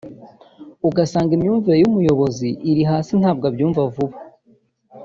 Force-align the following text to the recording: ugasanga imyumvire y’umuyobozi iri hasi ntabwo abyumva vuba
ugasanga 0.89 1.31
imyumvire 1.33 1.77
y’umuyobozi 1.79 2.47
iri 2.69 2.83
hasi 2.91 3.11
ntabwo 3.21 3.43
abyumva 3.49 3.81
vuba 3.93 4.17